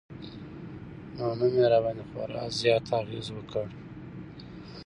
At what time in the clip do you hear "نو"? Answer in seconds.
1.17-1.25